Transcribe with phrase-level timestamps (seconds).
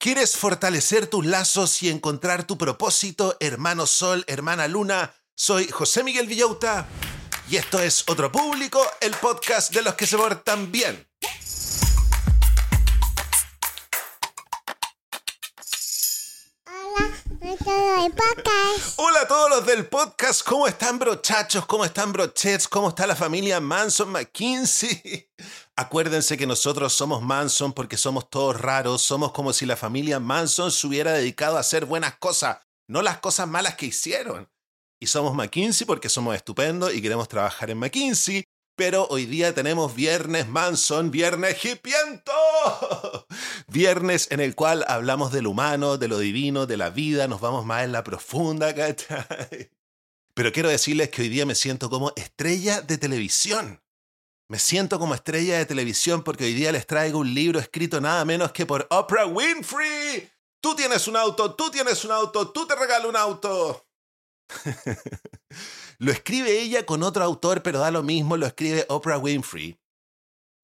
[0.00, 5.14] ¿Quieres fortalecer tus lazos y encontrar tu propósito, hermano Sol, hermana Luna?
[5.34, 6.88] Soy José Miguel Villauta
[7.50, 11.06] y esto es Otro Público, el podcast de los que se portan bien.
[18.96, 21.66] Hola a todos los del podcast, ¿cómo están brochachos?
[21.66, 22.66] ¿Cómo están brochets?
[22.68, 25.28] ¿Cómo está la familia Manson McKinsey?
[25.80, 30.70] Acuérdense que nosotros somos Manson porque somos todos raros, somos como si la familia Manson
[30.70, 34.50] se hubiera dedicado a hacer buenas cosas, no las cosas malas que hicieron.
[35.00, 38.44] Y somos McKinsey porque somos estupendos y queremos trabajar en McKinsey,
[38.76, 42.30] pero hoy día tenemos Viernes Manson, Viernes Hipiento.
[43.68, 47.64] Viernes en el cual hablamos del humano, de lo divino, de la vida, nos vamos
[47.64, 49.70] más en la profunda, ¿cachai?
[50.34, 53.80] Pero quiero decirles que hoy día me siento como estrella de televisión.
[54.50, 58.24] Me siento como estrella de televisión porque hoy día les traigo un libro escrito nada
[58.24, 60.28] menos que por Oprah Winfrey.
[60.60, 63.86] Tú tienes un auto, tú tienes un auto, tú te regalo un auto.
[65.98, 69.78] lo escribe ella con otro autor, pero da lo mismo, lo escribe Oprah Winfrey.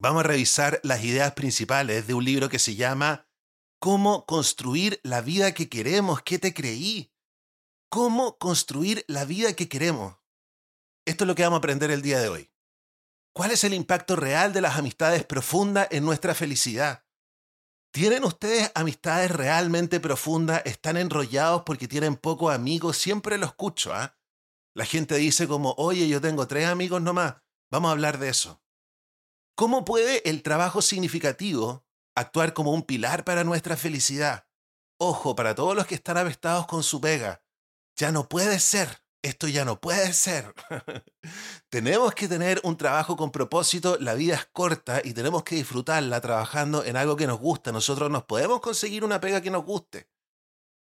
[0.01, 3.29] Vamos a revisar las ideas principales de un libro que se llama
[3.79, 6.21] Cómo construir la vida que queremos.
[6.23, 7.13] ¿Qué te creí?
[7.89, 10.17] ¿Cómo construir la vida que queremos?
[11.05, 12.51] Esto es lo que vamos a aprender el día de hoy.
[13.37, 17.05] ¿Cuál es el impacto real de las amistades profundas en nuestra felicidad?
[17.91, 20.63] ¿Tienen ustedes amistades realmente profundas?
[20.65, 22.97] ¿Están enrollados porque tienen pocos amigos?
[22.97, 24.17] Siempre lo escucho, ¿ah?
[24.73, 27.35] La gente dice como, oye, yo tengo tres amigos nomás.
[27.69, 28.59] Vamos a hablar de eso.
[29.55, 34.47] ¿Cómo puede el trabajo significativo actuar como un pilar para nuestra felicidad?
[34.97, 37.43] Ojo, para todos los que están avestados con su pega.
[37.97, 39.03] Ya no puede ser.
[39.27, 40.53] Esto ya no puede ser.
[41.69, 43.97] tenemos que tener un trabajo con propósito.
[43.99, 47.73] La vida es corta y tenemos que disfrutarla trabajando en algo que nos gusta.
[47.73, 50.09] Nosotros nos podemos conseguir una pega que nos guste.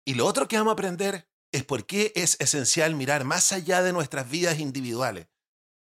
[0.05, 3.81] Y lo otro que vamos a aprender es por qué es esencial mirar más allá
[3.81, 5.29] de nuestras vidas individuales.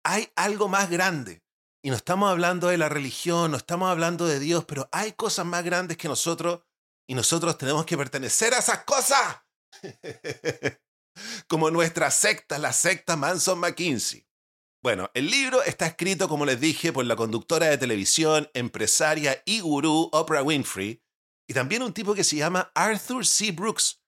[0.02, 1.44] Hay algo más grande.
[1.84, 5.46] Y no estamos hablando de la religión, no estamos hablando de Dios, pero hay cosas
[5.46, 6.62] más grandes que nosotros
[7.06, 9.36] y nosotros tenemos que pertenecer a esas cosas.
[11.48, 14.26] Como nuestra secta, la secta Manson McKinsey.
[14.82, 19.60] Bueno, el libro está escrito, como les dije, por la conductora de televisión, empresaria y
[19.60, 21.02] gurú Oprah Winfrey,
[21.46, 23.52] y también un tipo que se llama Arthur C.
[23.52, 24.00] Brooks,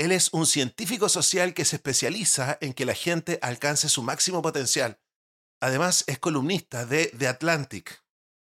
[0.00, 4.40] él es un científico social que se especializa en que la gente alcance su máximo
[4.40, 4.98] potencial.
[5.60, 8.02] Además, es columnista de The Atlantic,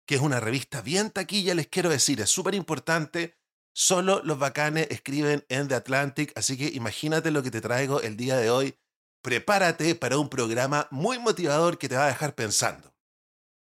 [0.06, 3.38] que es una revista bien taquilla, les quiero decir, es súper importante.
[3.74, 8.16] Solo los bacanes escriben en The Atlantic, así que imagínate lo que te traigo el
[8.16, 8.78] día de hoy.
[9.22, 12.94] Prepárate para un programa muy motivador que te va a dejar pensando.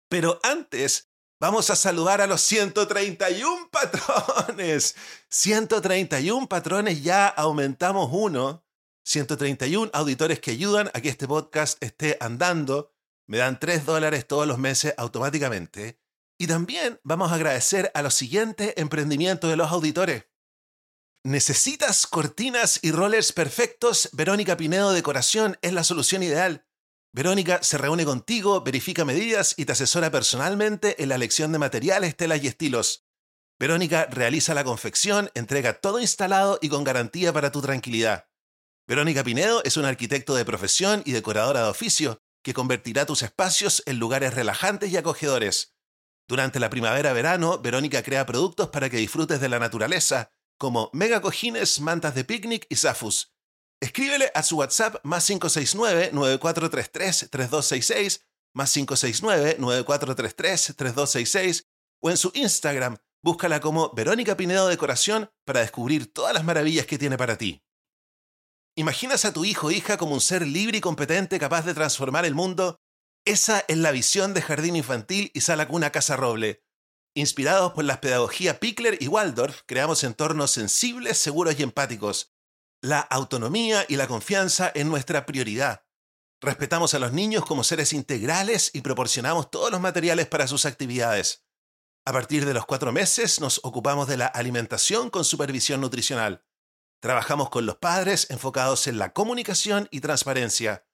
[0.09, 1.13] Pero antes,
[1.43, 4.95] Vamos a saludar a los 131 patrones.
[5.29, 8.65] 131 patrones, ya aumentamos uno.
[9.03, 12.95] 131 auditores que ayudan a que este podcast esté andando.
[13.27, 15.99] Me dan 3 dólares todos los meses automáticamente.
[16.43, 20.25] Y también vamos a agradecer a los siguientes emprendimientos de los auditores.
[21.23, 24.09] ¿Necesitas cortinas y rollers perfectos?
[24.13, 26.67] Verónica Pinedo Decoración es la solución ideal.
[27.13, 32.17] Verónica se reúne contigo, verifica medidas y te asesora personalmente en la elección de materiales,
[32.17, 33.07] telas y estilos.
[33.61, 38.27] Verónica realiza la confección, entrega todo instalado y con garantía para tu tranquilidad.
[38.89, 43.85] Verónica Pinedo es un arquitecto de profesión y decoradora de oficio que convertirá tus espacios
[43.87, 45.73] en lugares relajantes y acogedores.
[46.29, 51.81] Durante la primavera-verano, Verónica crea productos para que disfrutes de la naturaleza, como mega cojines,
[51.81, 53.35] mantas de picnic y zafus.
[53.81, 58.23] Escríbele a su WhatsApp más 569-9433-3266,
[58.55, 61.67] más 569-9433-3266,
[62.01, 66.99] o en su Instagram, búscala como Verónica Pinedo Decoración para descubrir todas las maravillas que
[66.99, 67.63] tiene para ti.
[68.77, 72.25] ¿Imaginas a tu hijo o hija como un ser libre y competente capaz de transformar
[72.25, 72.81] el mundo?
[73.25, 76.65] Esa es la visión de Jardín Infantil y Sala Cuna Casa Roble.
[77.15, 82.33] Inspirados por las pedagogías Pickler y Waldorf, creamos entornos sensibles, seguros y empáticos
[82.83, 85.87] la autonomía y la confianza es nuestra prioridad.
[86.41, 91.47] Respetamos a los niños como seres integrales y proporcionamos todos los materiales para sus actividades.
[92.05, 96.45] A partir de los cuatro meses nos ocupamos de la alimentación con supervisión nutricional.
[97.01, 100.85] Trabajamos con los padres enfocados en la comunicación y transparencia.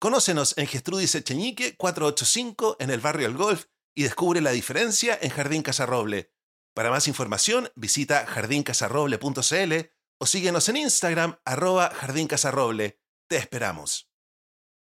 [0.00, 3.64] Conócenos en Gestrudis Echeñique 485 en el barrio El Golf
[3.96, 6.32] y descubre la diferencia en Jardín Casarroble.
[6.72, 9.74] Para más información visita jardincasarroble.cl
[10.20, 13.00] o síguenos en Instagram arroba Jardín Casarroble.
[13.28, 14.08] Te esperamos.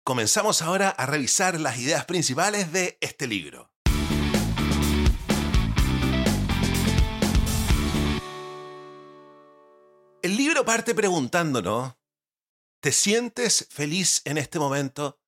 [0.03, 3.71] Comenzamos ahora a revisar las ideas principales de este libro.
[10.21, 11.95] El libro parte preguntándonos,
[12.81, 15.19] ¿te sientes feliz en este momento?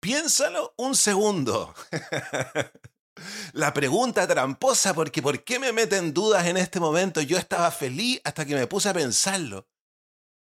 [0.00, 1.74] Piénsalo un segundo.
[3.54, 7.22] La pregunta tramposa porque ¿por qué me meten dudas en este momento?
[7.22, 9.68] Yo estaba feliz hasta que me puse a pensarlo.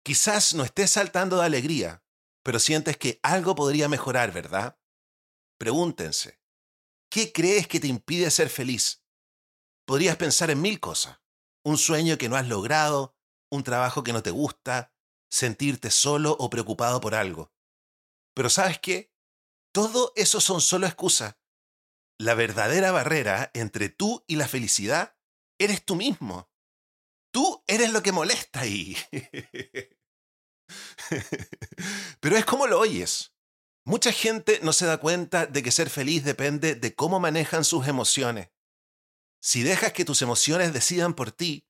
[0.03, 2.03] Quizás no estés saltando de alegría,
[2.44, 4.77] pero sientes que algo podría mejorar, ¿verdad?
[5.57, 6.39] Pregúntense,
[7.09, 9.03] ¿qué crees que te impide ser feliz?
[9.85, 11.19] Podrías pensar en mil cosas.
[11.63, 13.18] Un sueño que no has logrado,
[13.50, 14.94] un trabajo que no te gusta,
[15.29, 17.51] sentirte solo o preocupado por algo.
[18.33, 19.12] Pero ¿sabes qué?
[19.74, 21.38] Todo eso son solo excusas.
[22.19, 25.18] La verdadera barrera entre tú y la felicidad
[25.59, 26.50] eres tú mismo.
[27.31, 28.97] Tú eres lo que molesta ahí.
[32.19, 33.33] Pero es como lo oyes.
[33.85, 37.88] Mucha gente no se da cuenta de que ser feliz depende de cómo manejan sus
[37.88, 38.50] emociones.
[39.39, 41.66] Si dejas que tus emociones decidan por ti,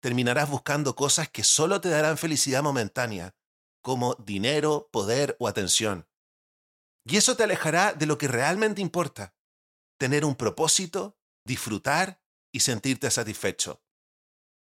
[0.00, 3.34] terminarás buscando cosas que solo te darán felicidad momentánea,
[3.82, 6.08] como dinero, poder o atención.
[7.04, 9.34] Y eso te alejará de lo que realmente importa,
[9.98, 12.22] tener un propósito, disfrutar
[12.52, 13.82] y sentirte satisfecho.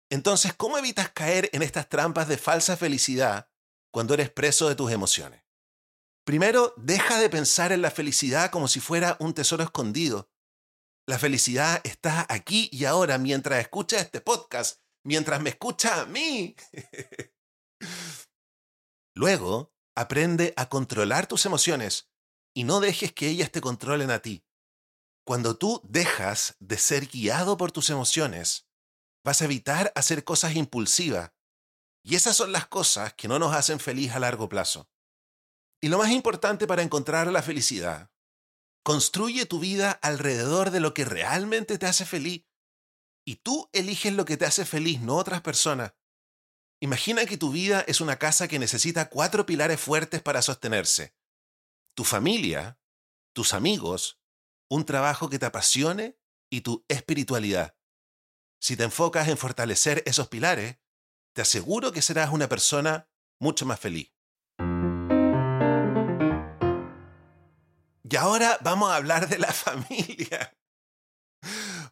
[0.09, 3.49] Entonces, ¿cómo evitas caer en estas trampas de falsa felicidad
[3.91, 5.43] cuando eres preso de tus emociones?
[6.23, 10.31] Primero, deja de pensar en la felicidad como si fuera un tesoro escondido.
[11.07, 16.55] La felicidad está aquí y ahora mientras escuchas este podcast, mientras me escucha a mí.
[19.15, 22.09] Luego, aprende a controlar tus emociones
[22.53, 24.45] y no dejes que ellas te controlen a ti.
[25.25, 28.67] Cuando tú dejas de ser guiado por tus emociones,
[29.23, 31.31] vas a evitar hacer cosas impulsivas.
[32.03, 34.89] Y esas son las cosas que no nos hacen feliz a largo plazo.
[35.81, 38.11] Y lo más importante para encontrar la felicidad,
[38.83, 42.45] construye tu vida alrededor de lo que realmente te hace feliz.
[43.25, 45.93] Y tú eliges lo que te hace feliz, no otras personas.
[46.79, 51.15] Imagina que tu vida es una casa que necesita cuatro pilares fuertes para sostenerse
[51.95, 52.77] tu familia,
[53.33, 54.19] tus amigos,
[54.69, 56.19] un trabajo que te apasione
[56.51, 57.75] y tu espiritualidad.
[58.59, 60.77] Si te enfocas en fortalecer esos pilares,
[61.33, 64.13] te aseguro que serás una persona mucho más feliz.
[68.07, 70.55] Y ahora vamos a hablar de la familia.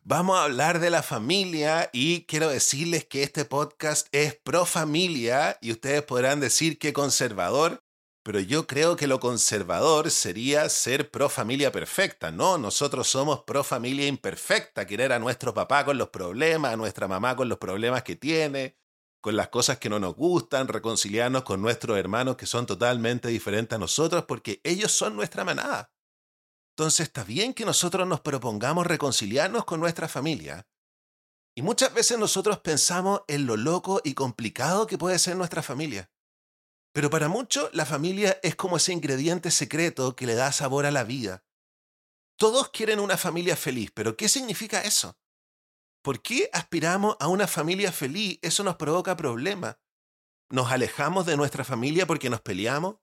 [0.06, 5.58] Vamos a hablar de la familia y quiero decirles que este podcast es pro familia
[5.62, 7.80] y ustedes podrán decir que conservador,
[8.22, 12.58] pero yo creo que lo conservador sería ser pro familia perfecta, ¿no?
[12.58, 17.38] Nosotros somos pro familia imperfecta, querer a nuestro papá con los problemas, a nuestra mamá
[17.38, 18.76] con los problemas que tiene,
[19.22, 23.74] con las cosas que no nos gustan, reconciliarnos con nuestros hermanos que son totalmente diferentes
[23.78, 25.93] a nosotros porque ellos son nuestra manada.
[26.76, 30.68] Entonces está bien que nosotros nos propongamos reconciliarnos con nuestra familia.
[31.56, 36.10] Y muchas veces nosotros pensamos en lo loco y complicado que puede ser nuestra familia.
[36.92, 40.92] Pero para muchos la familia es como ese ingrediente secreto que le da sabor a
[40.92, 41.44] la vida.
[42.38, 45.16] Todos quieren una familia feliz, pero ¿qué significa eso?
[46.04, 48.40] ¿Por qué aspiramos a una familia feliz?
[48.42, 49.78] Eso nos provoca problemas.
[50.50, 52.96] ¿Nos alejamos de nuestra familia porque nos peleamos?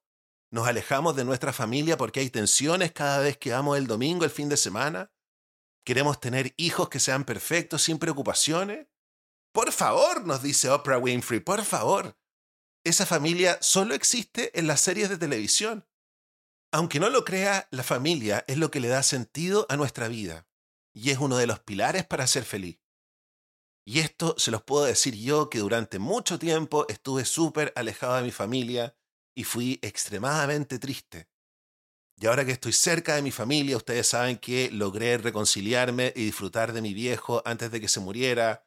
[0.50, 4.30] ¿Nos alejamos de nuestra familia porque hay tensiones cada vez que vamos el domingo, el
[4.30, 5.12] fin de semana?
[5.84, 8.88] ¿Queremos tener hijos que sean perfectos sin preocupaciones?
[9.52, 12.16] Por favor, nos dice Oprah Winfrey, por favor
[12.84, 15.86] esa familia solo existe en las series de televisión.
[16.72, 20.48] Aunque no lo crea, la familia es lo que le da sentido a nuestra vida
[20.94, 22.80] y es uno de los pilares para ser feliz.
[23.84, 28.22] Y esto se los puedo decir yo que durante mucho tiempo estuve súper alejado de
[28.22, 28.96] mi familia
[29.40, 31.30] y fui extremadamente triste.
[32.18, 36.74] Y ahora que estoy cerca de mi familia, ustedes saben que logré reconciliarme y disfrutar
[36.74, 38.66] de mi viejo antes de que se muriera,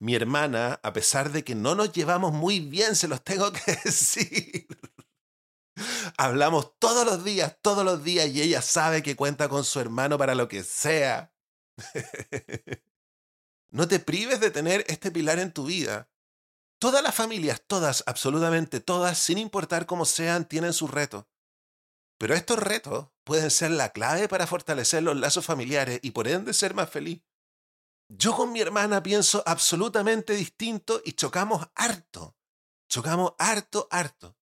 [0.00, 3.78] mi hermana, a pesar de que no nos llevamos muy bien, se los tengo que
[3.84, 4.66] decir.
[6.16, 10.16] Hablamos todos los días, todos los días, y ella sabe que cuenta con su hermano
[10.16, 11.34] para lo que sea.
[13.72, 16.08] no te prives de tener este pilar en tu vida.
[16.78, 21.26] Todas las familias, todas, absolutamente todas, sin importar cómo sean, tienen sus retos.
[22.18, 26.54] Pero estos retos pueden ser la clave para fortalecer los lazos familiares y por ende
[26.54, 27.22] ser más feliz.
[28.08, 32.36] Yo con mi hermana pienso absolutamente distinto y chocamos harto.
[32.88, 34.36] Chocamos harto, harto.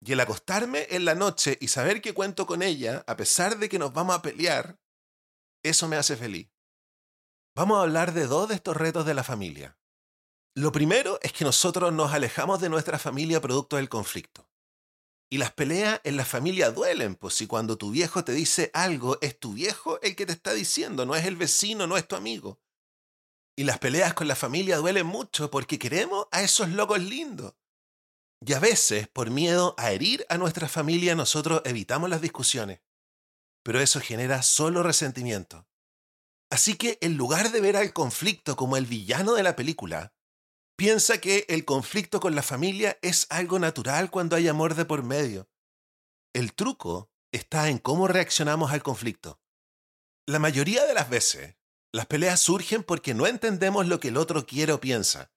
[0.00, 3.68] Y el acostarme en la noche y saber que cuento con ella, a pesar de
[3.68, 4.80] que nos vamos a pelear,
[5.62, 6.50] eso me hace feliz.
[7.54, 9.78] Vamos a hablar de dos de estos retos de la familia.
[10.54, 14.46] Lo primero es que nosotros nos alejamos de nuestra familia producto del conflicto.
[15.30, 19.16] Y las peleas en la familia duelen, pues si cuando tu viejo te dice algo,
[19.22, 22.16] es tu viejo el que te está diciendo, no es el vecino, no es tu
[22.16, 22.60] amigo.
[23.56, 27.54] Y las peleas con la familia duelen mucho porque queremos a esos locos lindos.
[28.44, 32.80] Y a veces, por miedo a herir a nuestra familia, nosotros evitamos las discusiones.
[33.62, 35.66] Pero eso genera solo resentimiento.
[36.50, 40.12] Así que en lugar de ver al conflicto como el villano de la película,
[40.82, 45.04] piensa que el conflicto con la familia es algo natural cuando hay amor de por
[45.04, 45.48] medio.
[46.34, 49.40] El truco está en cómo reaccionamos al conflicto.
[50.26, 51.54] La mayoría de las veces,
[51.92, 55.30] las peleas surgen porque no entendemos lo que el otro quiere o piensa.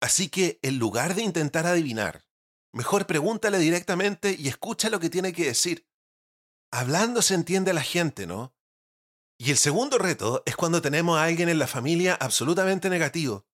[0.00, 2.24] Así que, en lugar de intentar adivinar,
[2.72, 5.88] mejor pregúntale directamente y escucha lo que tiene que decir.
[6.70, 8.54] Hablando se entiende a la gente, ¿no?
[9.40, 13.44] Y el segundo reto es cuando tenemos a alguien en la familia absolutamente negativo.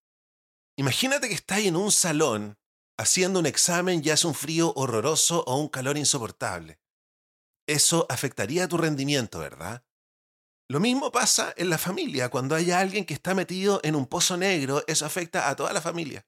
[0.79, 2.57] Imagínate que estás en un salón
[2.97, 6.79] haciendo un examen y hace un frío horroroso o un calor insoportable.
[7.67, 9.85] Eso afectaría tu rendimiento, ¿verdad?
[10.69, 12.29] Lo mismo pasa en la familia.
[12.29, 15.81] Cuando hay alguien que está metido en un pozo negro, eso afecta a toda la
[15.81, 16.25] familia.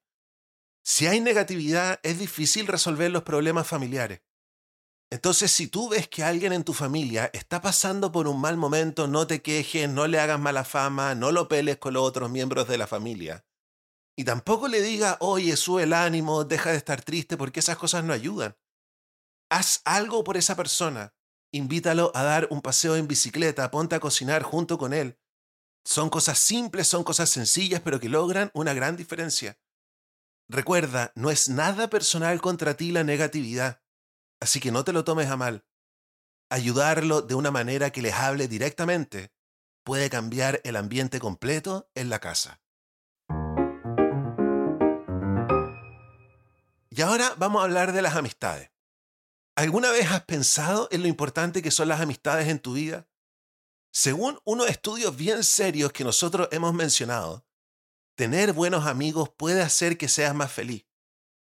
[0.83, 4.23] Si hay negatividad, es difícil resolver los problemas familiares.
[5.13, 9.07] Entonces, si tú ves que alguien en tu familia está pasando por un mal momento,
[9.07, 12.67] no te quejes, no le hagas mala fama, no lo peles con los otros miembros
[12.67, 13.45] de la familia.
[14.17, 18.05] Y tampoco le diga, oye, sube el ánimo, deja de estar triste, porque esas cosas
[18.05, 18.57] no ayudan.
[19.51, 21.15] Haz algo por esa persona
[21.53, 25.19] invítalo a dar un paseo en bicicleta, ponte a cocinar junto con él.
[25.85, 29.59] Son cosas simples, son cosas sencillas, pero que logran una gran diferencia.
[30.49, 33.83] Recuerda, no es nada personal contra ti la negatividad,
[34.41, 35.65] así que no te lo tomes a mal.
[36.51, 39.33] Ayudarlo de una manera que les hable directamente
[39.85, 42.61] puede cambiar el ambiente completo en la casa.
[46.91, 48.71] Y ahora vamos a hablar de las amistades.
[49.57, 53.09] ¿Alguna vez has pensado en lo importante que son las amistades en tu vida?
[53.93, 57.47] Según unos estudios bien serios que nosotros hemos mencionado,
[58.17, 60.87] tener buenos amigos puede hacer que seas más feliz.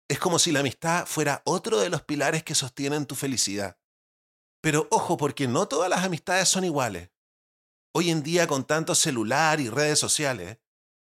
[0.09, 3.79] Es como si la amistad fuera otro de los pilares que sostienen tu felicidad.
[4.61, 7.11] Pero ojo, porque no todas las amistades son iguales.
[7.95, 10.59] Hoy en día, con tanto celular y redes sociales,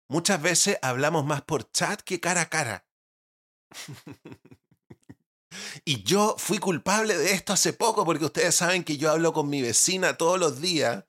[0.10, 2.86] muchas veces hablamos más por chat que cara a cara.
[5.86, 9.50] Y yo fui culpable de esto hace poco porque ustedes saben que yo hablo con
[9.50, 11.06] mi vecina todos los días,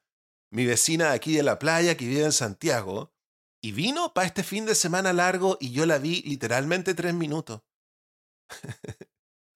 [0.51, 3.13] mi vecina de aquí de la playa que vive en Santiago,
[3.63, 7.63] y vino para este fin de semana largo y yo la vi literalmente tres minutos.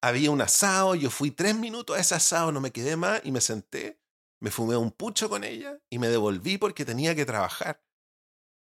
[0.03, 3.33] Había un asado, yo fui tres minutos a ese asado, no me quedé más y
[3.33, 4.01] me senté,
[4.41, 7.85] me fumé un pucho con ella y me devolví porque tenía que trabajar.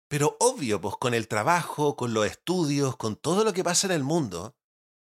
[0.08, 3.94] Pero obvio, pues con el trabajo, con los estudios, con todo lo que pasa en
[3.94, 4.56] el mundo,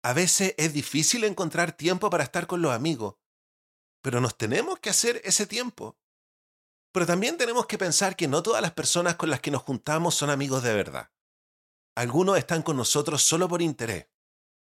[0.04, 3.16] a veces es difícil encontrar tiempo para estar con los amigos,
[4.02, 5.98] pero nos tenemos que hacer ese tiempo.
[6.94, 10.16] Pero también tenemos que pensar que no todas las personas con las que nos juntamos
[10.16, 11.12] son amigos de verdad.
[11.96, 14.08] Algunos están con nosotros solo por interés,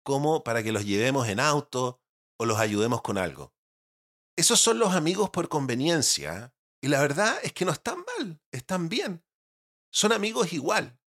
[0.03, 2.01] como para que los llevemos en auto
[2.39, 3.53] o los ayudemos con algo.
[4.37, 8.89] Esos son los amigos por conveniencia, y la verdad es que no están mal, están
[8.89, 9.25] bien.
[9.91, 10.99] Son amigos igual.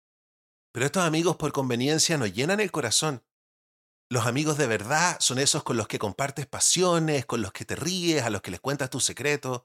[0.71, 3.23] Pero estos amigos por conveniencia nos llenan el corazón
[4.11, 7.77] los amigos de verdad son esos con los que compartes pasiones, con los que te
[7.77, 9.63] ríes, a los que les cuentas tus secretos.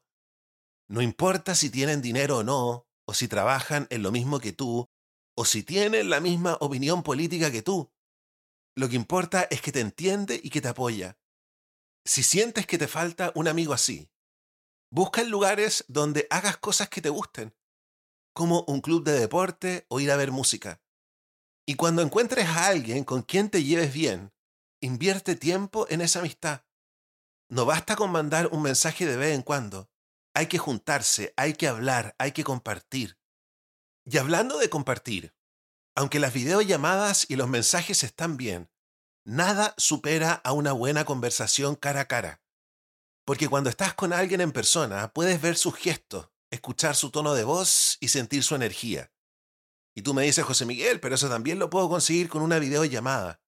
[0.87, 4.89] No importa si tienen dinero o no, o si trabajan en lo mismo que tú,
[5.35, 7.93] o si tienen la misma opinión política que tú.
[8.77, 11.19] Lo que importa es que te entiende y que te apoya.
[12.05, 14.09] Si sientes que te falta un amigo así,
[14.93, 17.53] busca en lugares donde hagas cosas que te gusten,
[18.37, 20.81] como un club de deporte o ir a ver música.
[21.67, 24.31] Y cuando encuentres a alguien con quien te lleves bien,
[24.81, 26.63] Invierte tiempo en esa amistad.
[27.49, 29.91] No basta con mandar un mensaje de vez en cuando.
[30.35, 33.19] Hay que juntarse, hay que hablar, hay que compartir.
[34.05, 35.35] Y hablando de compartir,
[35.95, 38.71] aunque las videollamadas y los mensajes están bien,
[39.25, 42.43] nada supera a una buena conversación cara a cara.
[43.25, 47.45] Porque cuando estás con alguien en persona, puedes ver sus gestos, escuchar su tono de
[47.45, 49.13] voz y sentir su energía.
[49.95, 53.41] Y tú me dices, José Miguel, pero eso también lo puedo conseguir con una videollamada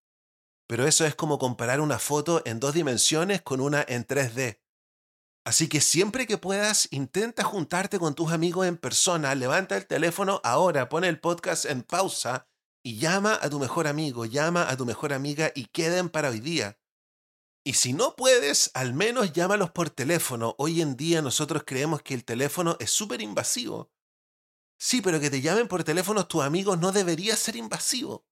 [0.68, 4.60] pero eso es como comparar una foto en dos dimensiones con una en 3D.
[5.44, 10.42] Así que siempre que puedas, intenta juntarte con tus amigos en persona, levanta el teléfono
[10.44, 12.48] ahora, pone el podcast en pausa
[12.82, 16.40] y llama a tu mejor amigo, llama a tu mejor amiga y queden para hoy
[16.40, 16.78] día.
[17.68, 20.54] Y si no puedes, al menos llámalos por teléfono.
[20.56, 23.92] Hoy en día nosotros creemos que el teléfono es súper invasivo.
[24.78, 28.26] Sí, pero que te llamen por teléfono tus amigos no debería ser invasivo.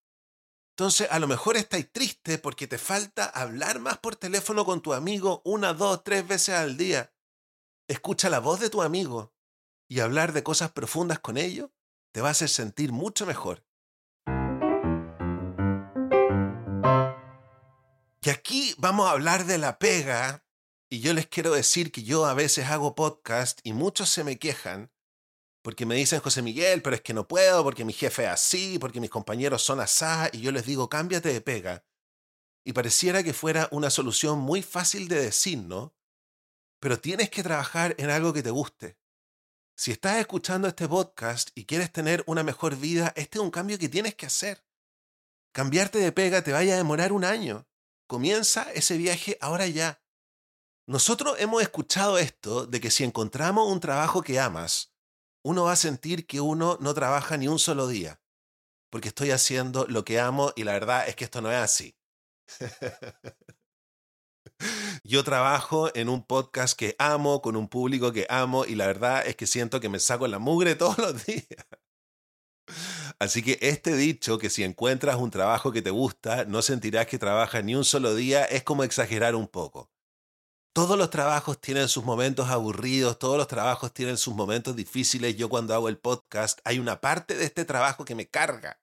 [0.70, 4.94] Entonces, a lo mejor estáis triste porque te falta hablar más por teléfono con tu
[4.94, 7.12] amigo una, dos, tres veces al día.
[7.88, 9.34] Escucha la voz de tu amigo
[9.86, 11.68] y hablar de cosas profundas con ellos
[12.10, 13.65] te va a hacer sentir mucho mejor.
[18.26, 20.44] Que aquí vamos a hablar de la pega
[20.90, 24.36] y yo les quiero decir que yo a veces hago podcast y muchos se me
[24.36, 24.90] quejan
[25.62, 28.80] porque me dicen, José Miguel, pero es que no puedo, porque mi jefe es así,
[28.80, 31.84] porque mis compañeros son asá, y yo les digo, cámbiate de pega.
[32.64, 35.94] Y pareciera que fuera una solución muy fácil de decir, ¿no?
[36.80, 38.98] Pero tienes que trabajar en algo que te guste.
[39.76, 43.78] Si estás escuchando este podcast y quieres tener una mejor vida, este es un cambio
[43.78, 44.64] que tienes que hacer.
[45.52, 47.68] Cambiarte de pega te vaya a demorar un año.
[48.06, 50.00] Comienza ese viaje ahora ya.
[50.86, 54.94] Nosotros hemos escuchado esto de que si encontramos un trabajo que amas,
[55.44, 58.22] uno va a sentir que uno no trabaja ni un solo día,
[58.90, 61.96] porque estoy haciendo lo que amo y la verdad es que esto no es así.
[65.02, 69.26] Yo trabajo en un podcast que amo, con un público que amo y la verdad
[69.26, 71.44] es que siento que me saco la mugre todos los días.
[73.18, 77.18] Así que este dicho que si encuentras un trabajo que te gusta, no sentirás que
[77.18, 79.90] trabajas ni un solo día, es como exagerar un poco.
[80.74, 85.34] Todos los trabajos tienen sus momentos aburridos, todos los trabajos tienen sus momentos difíciles.
[85.34, 88.78] Yo cuando hago el podcast hay una parte de este trabajo que me carga.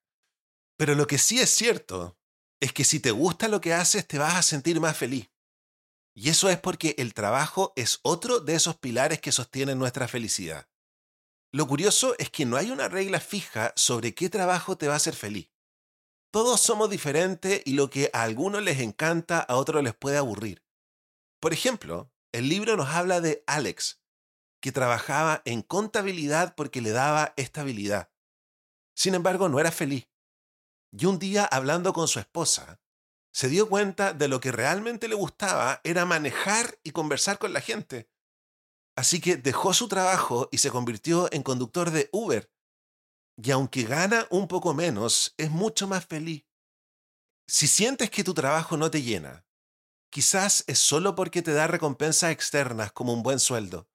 [0.75, 2.17] Pero lo que sí es cierto
[2.59, 5.29] es que si te gusta lo que haces te vas a sentir más feliz.
[6.15, 10.67] Y eso es porque el trabajo es otro de esos pilares que sostienen nuestra felicidad.
[11.53, 14.98] Lo curioso es que no hay una regla fija sobre qué trabajo te va a
[14.98, 15.51] hacer feliz.
[16.31, 20.65] Todos somos diferentes y lo que a algunos les encanta a otros les puede aburrir.
[21.39, 24.01] Por ejemplo, el libro nos habla de Alex,
[24.63, 28.12] que trabajaba en contabilidad porque le daba estabilidad.
[28.95, 30.10] Sin embargo, no era feliz.
[30.91, 32.81] Y un día, hablando con su esposa,
[33.31, 37.62] se dio cuenta de lo que realmente le gustaba era manejar y conversar con la
[37.62, 38.10] gente.
[38.95, 42.51] Así que dejó su trabajo y se convirtió en conductor de Uber.
[43.41, 46.45] Y aunque gana un poco menos, es mucho más feliz.
[47.47, 49.45] Si sientes que tu trabajo no te llena,
[50.12, 53.89] quizás es solo porque te da recompensas externas como un buen sueldo.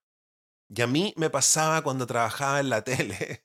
[0.69, 3.43] Y a mí me pasaba cuando trabajaba en la tele.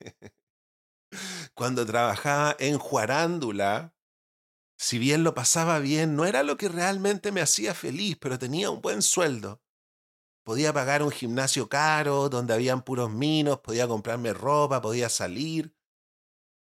[1.54, 3.96] cuando trabajaba en Juarándula,
[4.78, 8.70] si bien lo pasaba bien, no era lo que realmente me hacía feliz, pero tenía
[8.70, 9.63] un buen sueldo.
[10.44, 15.76] Podía pagar un gimnasio caro, donde habían puros minos, podía comprarme ropa, podía salir.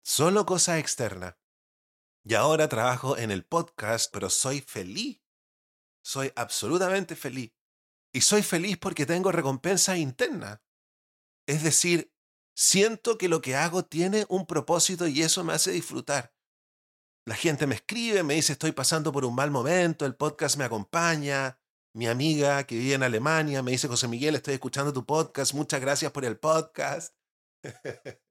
[0.03, 1.35] Solo cosas externas.
[2.25, 5.21] Y ahora trabajo en el podcast, pero soy feliz.
[6.03, 7.53] Soy absolutamente feliz.
[8.13, 10.61] Y soy feliz porque tengo recompensa interna.
[11.47, 12.13] Es decir,
[12.55, 16.35] siento que lo que hago tiene un propósito y eso me hace disfrutar.
[17.25, 20.65] La gente me escribe, me dice estoy pasando por un mal momento, el podcast me
[20.65, 21.59] acompaña.
[21.99, 25.81] Mi amiga que vive en Alemania me dice, José Miguel, estoy escuchando tu podcast, muchas
[25.81, 27.13] gracias por el podcast.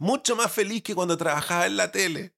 [0.00, 2.34] Mucho más feliz que cuando trabajaba en la tele.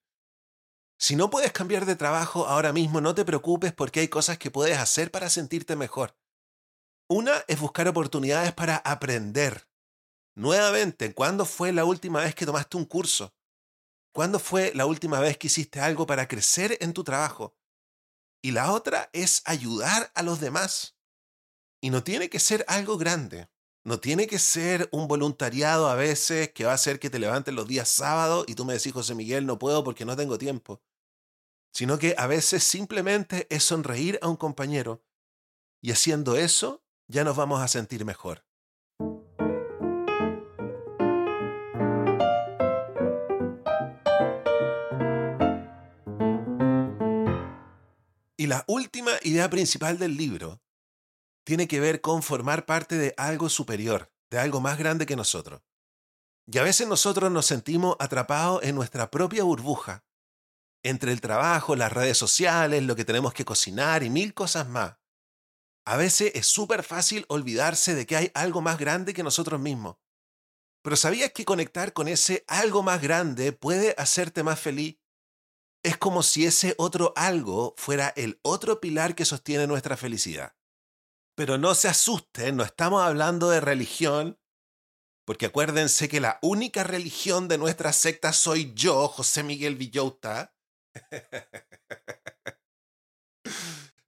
[0.99, 4.51] Si no puedes cambiar de trabajo ahora mismo, no te preocupes porque hay cosas que
[4.51, 6.15] puedes hacer para sentirte mejor.
[7.09, 9.71] Una es buscar oportunidades para aprender.
[10.35, 13.35] Nuevamente, ¿cuándo fue la última vez que tomaste un curso?
[14.13, 17.57] ¿Cuándo fue la última vez que hiciste algo para crecer en tu trabajo?
[18.45, 20.99] Y la otra es ayudar a los demás.
[21.81, 23.49] Y no tiene que ser algo grande.
[23.85, 27.55] No tiene que ser un voluntariado a veces que va a hacer que te levantes
[27.55, 30.83] los días sábados y tú me decís, José Miguel, no puedo porque no tengo tiempo.
[31.73, 35.03] Sino que a veces simplemente es sonreír a un compañero
[35.81, 38.45] y haciendo eso ya nos vamos a sentir mejor.
[48.45, 50.61] Y la última idea principal del libro
[51.47, 55.63] tiene que ver con formar parte de algo superior, de algo más grande que nosotros.
[56.47, 60.05] Y a veces nosotros nos sentimos atrapados en nuestra propia burbuja,
[60.83, 64.99] entre el trabajo, las redes sociales, lo que tenemos que cocinar y mil cosas más.
[65.87, 69.97] A veces es súper fácil olvidarse de que hay algo más grande que nosotros mismos.
[70.83, 74.99] Pero ¿sabías que conectar con ese algo más grande puede hacerte más feliz?
[75.85, 80.57] Es como si ese otro algo fuera el otro pilar que sostiene nuestra felicidad.
[81.37, 84.41] Pero no se asusten, no estamos hablando de religión,
[85.27, 90.57] porque acuérdense que la única religión de nuestra secta soy yo, José Miguel Villota.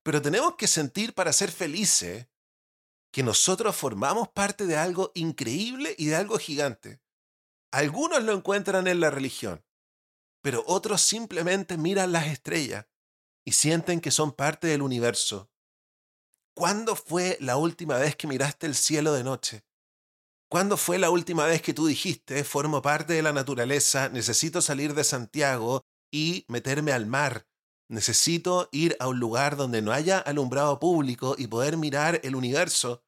[0.03, 2.27] Pero tenemos que sentir para ser felices
[3.13, 7.03] que nosotros formamos parte de algo increíble y de algo gigante.
[7.71, 9.66] Algunos lo encuentran en la religión,
[10.47, 12.87] pero otros simplemente miran las estrellas
[13.45, 15.51] y sienten que son parte del universo
[16.55, 19.65] ¿Cuándo fue la última vez que miraste el cielo de noche?
[20.49, 24.95] ¿Cuándo fue la última vez que tú dijiste, formo parte de la naturaleza, necesito salir
[24.95, 25.83] de Santiago
[26.13, 27.49] y meterme al mar,
[27.89, 33.03] Necesito ir a un lugar donde no haya alumbrado público y poder mirar el universo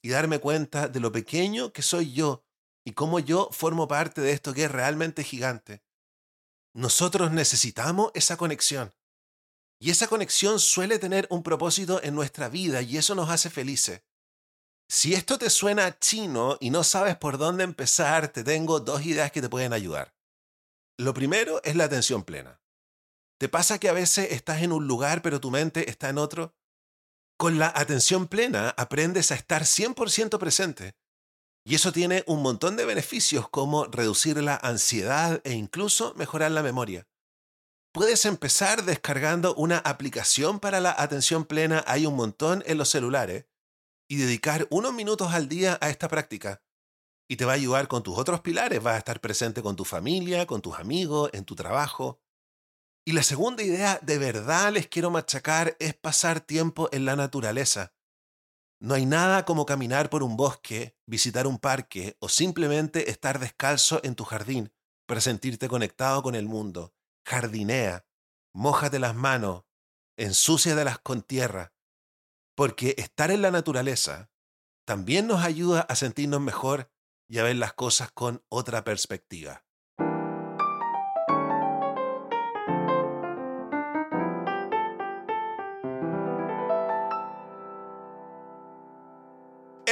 [0.00, 2.44] y darme cuenta de lo pequeño que soy yo
[2.84, 5.82] y cómo yo formo parte de esto que es realmente gigante.
[6.74, 8.92] Nosotros necesitamos esa conexión.
[9.78, 14.02] Y esa conexión suele tener un propósito en nuestra vida y eso nos hace felices.
[14.88, 19.32] Si esto te suena chino y no sabes por dónde empezar, te tengo dos ideas
[19.32, 20.14] que te pueden ayudar.
[20.98, 22.60] Lo primero es la atención plena.
[23.38, 26.54] ¿Te pasa que a veces estás en un lugar pero tu mente está en otro?
[27.36, 30.94] Con la atención plena aprendes a estar 100% presente.
[31.66, 36.62] Y eso tiene un montón de beneficios como reducir la ansiedad e incluso mejorar la
[36.62, 37.08] memoria.
[37.94, 43.46] Puedes empezar descargando una aplicación para la atención plena, hay un montón en los celulares,
[44.08, 46.62] y dedicar unos minutos al día a esta práctica.
[47.28, 49.84] Y te va a ayudar con tus otros pilares, vas a estar presente con tu
[49.84, 52.20] familia, con tus amigos, en tu trabajo.
[53.06, 57.94] Y la segunda idea de verdad les quiero machacar es pasar tiempo en la naturaleza.
[58.84, 63.98] No hay nada como caminar por un bosque, visitar un parque o simplemente estar descalzo
[64.04, 64.74] en tu jardín
[65.06, 66.94] para sentirte conectado con el mundo.
[67.24, 68.04] Jardinea,
[68.52, 69.64] mójate las manos,
[70.18, 71.72] ensúciatelas con tierra,
[72.54, 74.30] porque estar en la naturaleza
[74.84, 76.92] también nos ayuda a sentirnos mejor
[77.26, 79.64] y a ver las cosas con otra perspectiva.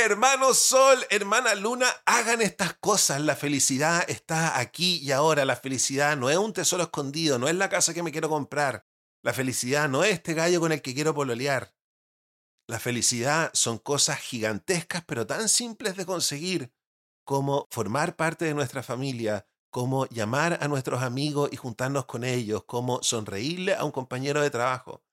[0.05, 3.21] Hermano Sol, hermana Luna, hagan estas cosas.
[3.21, 5.45] La felicidad está aquí y ahora.
[5.45, 8.85] La felicidad no es un tesoro escondido, no es la casa que me quiero comprar.
[9.23, 11.73] La felicidad no es este gallo con el que quiero pololear.
[12.67, 16.75] La felicidad son cosas gigantescas pero tan simples de conseguir
[17.25, 22.65] como formar parte de nuestra familia, como llamar a nuestros amigos y juntarnos con ellos,
[22.65, 25.05] como sonreírle a un compañero de trabajo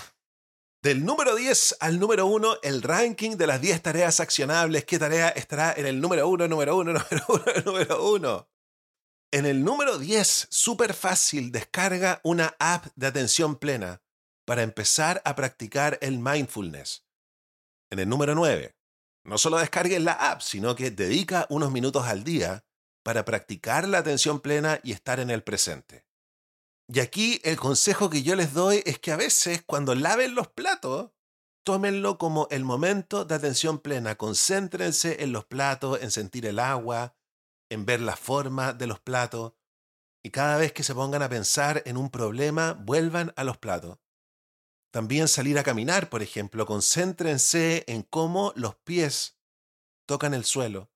[0.82, 4.84] Del número 10 al número 1, el ranking de las 10 tareas accionables.
[4.84, 8.49] ¿Qué tarea estará en el número 1, número 1, número 1, número 1?
[9.32, 14.02] En el número 10, súper fácil, descarga una app de atención plena
[14.44, 17.06] para empezar a practicar el mindfulness.
[17.90, 18.74] En el número 9,
[19.24, 22.64] no solo descargues la app, sino que dedica unos minutos al día
[23.04, 26.04] para practicar la atención plena y estar en el presente.
[26.88, 30.48] Y aquí el consejo que yo les doy es que a veces cuando laven los
[30.48, 31.12] platos,
[31.62, 37.14] tómenlo como el momento de atención plena, concéntrense en los platos, en sentir el agua,
[37.70, 39.54] en ver la forma de los platos
[40.22, 43.98] y cada vez que se pongan a pensar en un problema, vuelvan a los platos.
[44.90, 49.38] También salir a caminar, por ejemplo, concéntrense en cómo los pies
[50.06, 50.90] tocan el suelo.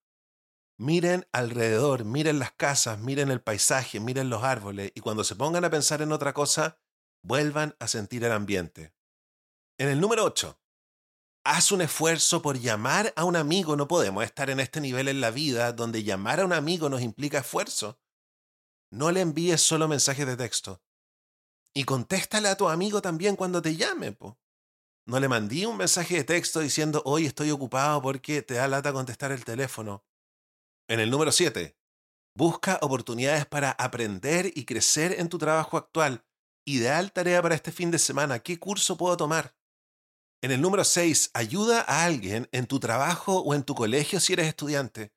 [0.77, 5.65] Miren alrededor, miren las casas, miren el paisaje, miren los árboles y cuando se pongan
[5.65, 6.81] a pensar en otra cosa,
[7.23, 8.93] vuelvan a sentir el ambiente.
[9.79, 10.59] En el número 8,
[11.45, 13.77] haz un esfuerzo por llamar a un amigo.
[13.77, 17.03] No podemos estar en este nivel en la vida donde llamar a un amigo nos
[17.03, 18.01] implica esfuerzo.
[18.91, 20.83] No le envíes solo mensajes de texto.
[21.75, 24.17] Y contéstale a tu amigo también cuando te llame.
[25.07, 28.93] No le mandí un mensaje de texto diciendo, hoy estoy ocupado porque te da lata
[28.93, 30.05] contestar el teléfono.
[30.89, 31.77] En el número 7,
[32.35, 36.25] busca oportunidades para aprender y crecer en tu trabajo actual.
[36.65, 38.39] Ideal tarea para este fin de semana.
[38.39, 39.55] ¿Qué curso puedo tomar?
[40.45, 44.35] En el número 6, ayuda a alguien en tu trabajo o en tu colegio si
[44.35, 45.15] eres estudiante,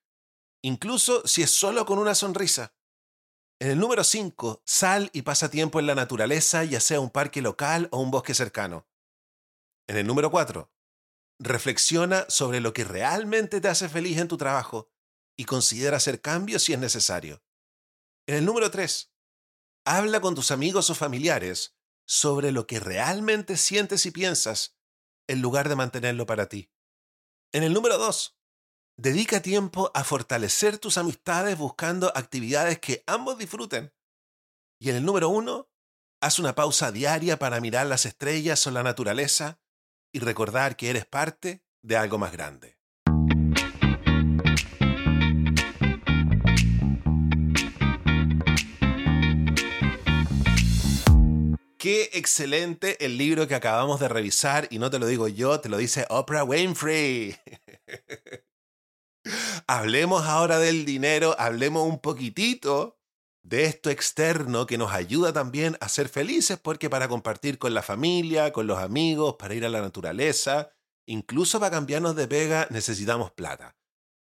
[0.62, 2.74] incluso si es solo con una sonrisa.
[3.60, 7.42] En el número 5, sal y pasa tiempo en la naturaleza, ya sea un parque
[7.42, 8.88] local o un bosque cercano.
[9.90, 10.72] En el número 4,
[11.40, 14.90] reflexiona sobre lo que realmente te hace feliz en tu trabajo
[15.36, 17.44] y considera hacer cambios si es necesario.
[18.28, 19.12] En el número 3,
[19.86, 24.77] habla con tus amigos o familiares sobre lo que realmente sientes y piensas
[25.28, 26.72] en lugar de mantenerlo para ti.
[27.52, 28.38] En el número 2,
[29.00, 33.94] Dedica tiempo a fortalecer tus amistades buscando actividades que ambos disfruten.
[34.80, 35.70] Y en el número uno,
[36.20, 39.60] haz una pausa diaria para mirar las estrellas o la naturaleza
[40.12, 42.77] y recordar que eres parte de algo más grande.
[51.88, 55.70] Qué excelente el libro que acabamos de revisar y no te lo digo yo, te
[55.70, 57.34] lo dice Oprah Winfrey.
[59.68, 63.00] Hablemos ahora del dinero, hablemos un poquitito
[63.42, 67.82] de esto externo que nos ayuda también a ser felices, porque para compartir con la
[67.82, 70.74] familia, con los amigos, para ir a la naturaleza,
[71.06, 73.78] incluso para cambiarnos de pega, necesitamos plata.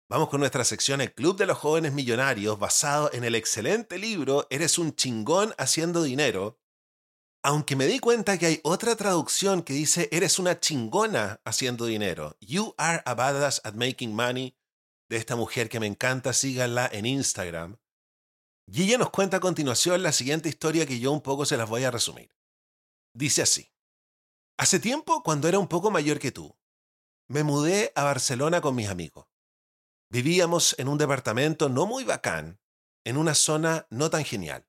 [0.09, 4.45] Vamos con nuestra sección El Club de los Jóvenes Millonarios, basado en el excelente libro
[4.49, 6.59] Eres un chingón haciendo dinero.
[7.47, 12.35] Aunque me di cuenta que hay otra traducción que dice Eres una chingona haciendo dinero.
[12.41, 14.57] You are a badass at making money
[15.09, 17.77] de esta mujer que me encanta, síganla en Instagram.
[18.65, 21.69] Y ella nos cuenta a continuación la siguiente historia que yo un poco se las
[21.69, 22.35] voy a resumir.
[23.13, 23.71] Dice así.
[24.57, 26.57] Hace tiempo, cuando era un poco mayor que tú,
[27.27, 29.27] me mudé a Barcelona con mis amigos.
[30.09, 32.59] Vivíamos en un departamento no muy bacán,
[33.03, 34.65] en una zona no tan genial.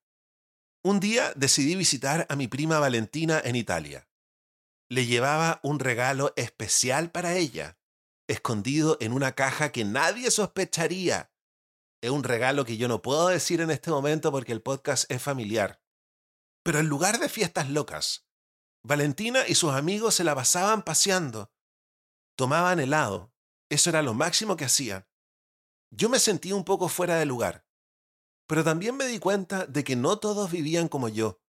[0.86, 4.08] Un día decidí visitar a mi prima Valentina en Italia.
[4.88, 7.76] Le llevaba un regalo especial para ella,
[8.28, 11.32] escondido en una caja que nadie sospecharía.
[12.00, 15.20] Es un regalo que yo no puedo decir en este momento porque el podcast es
[15.20, 15.82] familiar.
[16.62, 18.28] Pero en lugar de fiestas locas,
[18.84, 21.52] Valentina y sus amigos se la pasaban paseando.
[22.36, 23.34] Tomaban helado.
[23.68, 25.04] Eso era lo máximo que hacían.
[25.90, 27.65] Yo me sentí un poco fuera de lugar.
[28.46, 31.40] Pero también me di cuenta de que no todos vivían como yo.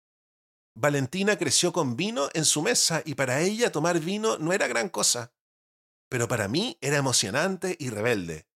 [0.75, 4.89] Valentina creció con vino en su mesa y para ella tomar vino no era gran
[4.89, 5.33] cosa
[6.09, 8.47] pero para mí era emocionante y rebelde.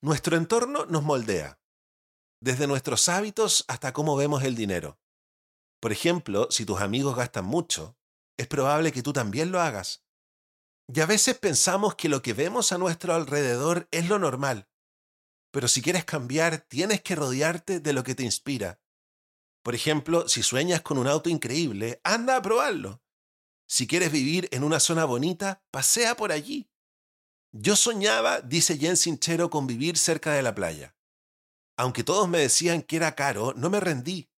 [0.00, 1.60] Nuestro entorno nos moldea,
[2.40, 4.98] desde nuestros hábitos hasta cómo vemos el dinero.
[5.80, 7.96] Por ejemplo, si tus amigos gastan mucho,
[8.36, 10.04] es probable que tú también lo hagas.
[10.92, 14.68] Y a veces pensamos que lo que vemos a nuestro alrededor es lo normal.
[15.52, 18.80] Pero si quieres cambiar, tienes que rodearte de lo que te inspira.
[19.62, 23.02] Por ejemplo, si sueñas con un auto increíble, anda a probarlo.
[23.68, 26.68] Si quieres vivir en una zona bonita, pasea por allí.
[27.52, 30.96] Yo soñaba, dice Jen Sinchero, con vivir cerca de la playa.
[31.76, 34.30] Aunque todos me decían que era caro, no me rendí.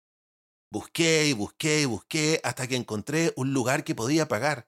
[0.72, 4.68] Busqué y busqué y busqué hasta que encontré un lugar que podía pagar.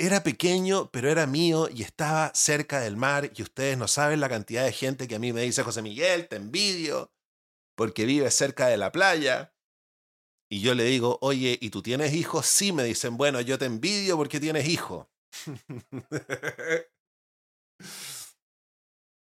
[0.00, 4.28] Era pequeño, pero era mío y estaba cerca del mar y ustedes no saben la
[4.28, 7.12] cantidad de gente que a mí me dice, José Miguel, te envidio,
[7.76, 9.52] porque vives cerca de la playa.
[10.48, 12.46] Y yo le digo, oye, ¿y tú tienes hijos?
[12.46, 15.08] Sí, me dicen, bueno, yo te envidio porque tienes hijos.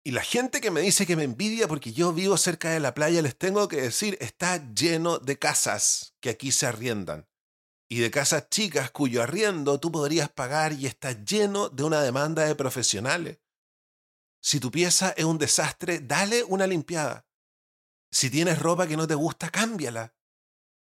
[0.06, 2.94] y la gente que me dice que me envidia porque yo vivo cerca de la
[2.94, 7.28] playa, les tengo que decir, está lleno de casas que aquí se arriendan.
[7.88, 12.43] Y de casas chicas cuyo arriendo tú podrías pagar y está lleno de una demanda
[12.45, 13.39] de profesionales.
[14.41, 17.28] Si tu pieza es un desastre, dale una limpiada.
[18.12, 20.15] Si tienes ropa que no te gusta, cámbiala.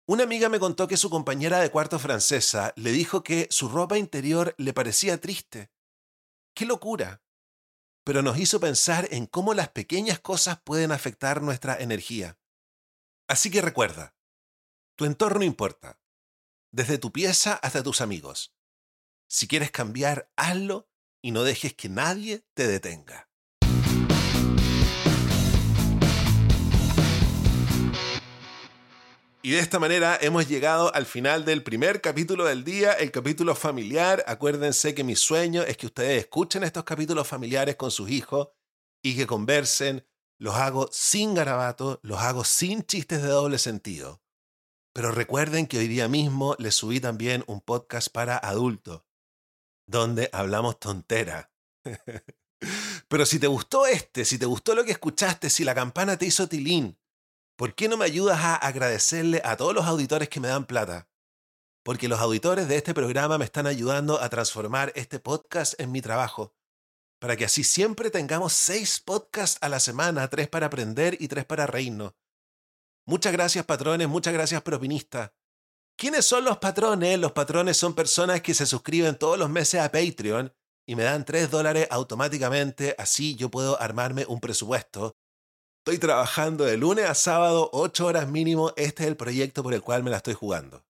[0.06, 3.98] Una amiga me contó que su compañera de cuarto francesa le dijo que su ropa
[3.98, 5.72] interior le parecía triste.
[6.54, 7.22] ¡Qué locura!
[8.04, 12.38] Pero nos hizo pensar en cómo las pequeñas cosas pueden afectar nuestra energía.
[13.26, 14.14] Así que recuerda,
[14.94, 15.98] tu entorno importa,
[16.76, 18.54] desde tu pieza hasta tus amigos.
[19.26, 20.90] Si quieres cambiar, hazlo
[21.22, 23.30] y no dejes que nadie te detenga.
[29.42, 33.54] Y de esta manera hemos llegado al final del primer capítulo del día, el capítulo
[33.54, 34.22] familiar.
[34.26, 38.48] Acuérdense que mi sueño es que ustedes escuchen estos capítulos familiares con sus hijos
[39.02, 40.06] y que conversen.
[40.38, 44.20] Los hago sin garabato, los hago sin chistes de doble sentido.
[44.96, 49.02] Pero recuerden que hoy día mismo les subí también un podcast para adultos,
[49.86, 51.52] donde hablamos tontera.
[53.08, 56.24] Pero si te gustó este, si te gustó lo que escuchaste, si la campana te
[56.24, 56.98] hizo tilín,
[57.56, 61.10] ¿por qué no me ayudas a agradecerle a todos los auditores que me dan plata?
[61.84, 66.00] Porque los auditores de este programa me están ayudando a transformar este podcast en mi
[66.00, 66.54] trabajo,
[67.20, 71.44] para que así siempre tengamos seis podcasts a la semana, tres para aprender y tres
[71.44, 72.14] para reírnos.
[73.08, 75.30] Muchas gracias patrones, muchas gracias propinistas.
[75.96, 77.18] ¿Quiénes son los patrones?
[77.20, 80.52] Los patrones son personas que se suscriben todos los meses a Patreon
[80.88, 85.16] y me dan 3 dólares automáticamente, así yo puedo armarme un presupuesto.
[85.84, 89.82] Estoy trabajando de lunes a sábado, 8 horas mínimo, este es el proyecto por el
[89.82, 90.84] cual me la estoy jugando.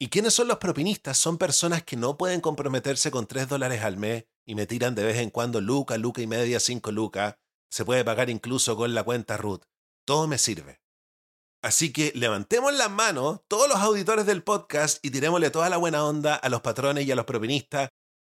[0.00, 1.16] ¿Y quiénes son los propinistas?
[1.16, 5.04] Son personas que no pueden comprometerse con 3 dólares al mes y me tiran de
[5.04, 7.36] vez en cuando luca, luca y media, 5 lucas.
[7.70, 9.64] Se puede pagar incluso con la cuenta Root.
[10.04, 10.85] Todo me sirve.
[11.66, 16.04] Así que levantemos las manos, todos los auditores del podcast, y tirémosle toda la buena
[16.04, 17.88] onda a los patrones y a los propinistas.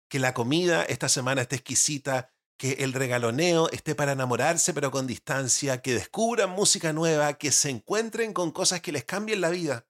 [0.10, 5.06] Que la comida esta semana esté exquisita, que el regaloneo esté para enamorarse pero con
[5.06, 9.86] distancia, que descubran música nueva, que se encuentren con cosas que les cambien la vida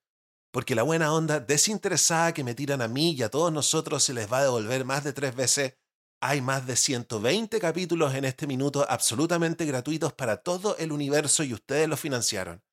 [0.52, 4.14] porque la buena onda desinteresada que me tiran a mí y a todos nosotros se
[4.14, 5.76] les va a devolver más de tres veces.
[6.20, 11.54] Hay más de 120 capítulos en este minuto absolutamente gratuitos para todo el universo y
[11.54, 12.64] ustedes los financiaron.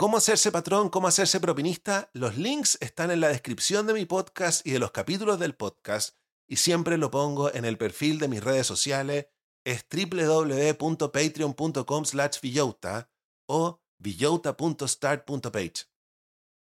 [0.00, 0.88] ¿Cómo hacerse patrón?
[0.88, 2.08] ¿Cómo hacerse propinista?
[2.14, 6.16] Los links están en la descripción de mi podcast y de los capítulos del podcast
[6.48, 9.26] y siempre lo pongo en el perfil de mis redes sociales.
[9.62, 13.10] Es www.patreon.com slash villota
[13.46, 15.84] o villota.start.page.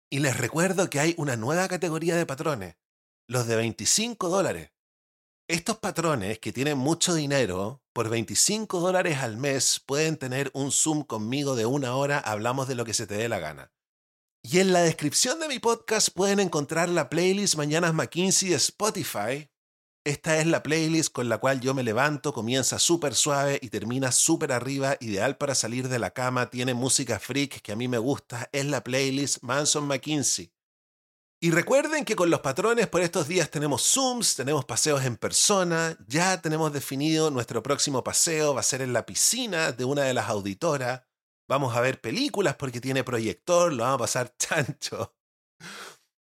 [0.09, 2.77] Y les recuerdo que hay una nueva categoría de patrones,
[3.27, 4.71] los de 25 dólares.
[5.47, 11.03] Estos patrones que tienen mucho dinero, por 25 dólares al mes pueden tener un Zoom
[11.03, 13.71] conmigo de una hora, hablamos de lo que se te dé la gana.
[14.41, 19.51] Y en la descripción de mi podcast pueden encontrar la playlist Mañanas McKinsey de Spotify,
[20.03, 24.11] esta es la playlist con la cual yo me levanto, comienza súper suave y termina
[24.11, 27.99] súper arriba, ideal para salir de la cama, tiene música freak que a mí me
[27.99, 30.54] gusta, es la playlist Manson McKinsey.
[31.45, 35.95] Y recuerden que con los patrones por estos días tenemos Zooms, tenemos paseos en persona,
[36.07, 40.15] ya tenemos definido nuestro próximo paseo, va a ser en la piscina de una de
[40.15, 41.03] las auditoras,
[41.47, 45.13] vamos a ver películas porque tiene proyector, lo vamos a pasar chancho.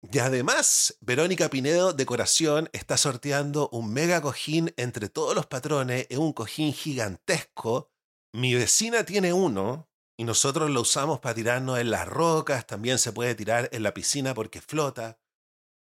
[0.03, 6.07] Y además, Verónica Pinedo Decoración está sorteando un mega cojín entre todos los patrones.
[6.11, 7.91] Es un cojín gigantesco.
[8.35, 12.67] Mi vecina tiene uno y nosotros lo usamos para tirarnos en las rocas.
[12.67, 15.19] También se puede tirar en la piscina porque flota.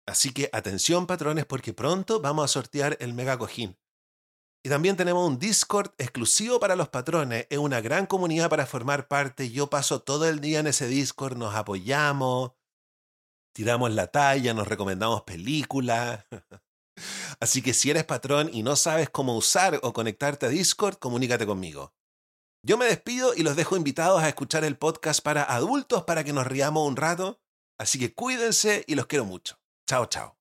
[0.07, 3.77] Así que atención patrones porque pronto vamos a sortear el mega cojín.
[4.63, 7.47] Y también tenemos un Discord exclusivo para los patrones.
[7.49, 9.49] Es una gran comunidad para formar parte.
[9.49, 12.53] Yo paso todo el día en ese Discord, nos apoyamos
[13.53, 16.25] tiramos la talla, nos recomendamos películas.
[17.39, 21.45] Así que si eres patrón y no sabes cómo usar o conectarte a Discord, comunícate
[21.45, 21.93] conmigo.
[22.63, 26.33] Yo me despido y los dejo invitados a escuchar el podcast para adultos para que
[26.33, 27.41] nos riamos un rato.
[27.79, 29.59] Así que cuídense y los quiero mucho.
[29.87, 30.40] Chao, chao.